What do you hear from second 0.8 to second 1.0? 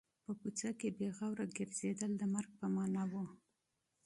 په